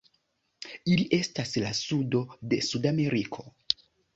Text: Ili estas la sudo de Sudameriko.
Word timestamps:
Ili 0.93 1.05
estas 1.17 1.53
la 1.65 1.73
sudo 1.81 2.25
de 2.55 2.61
Sudameriko. 2.71 3.47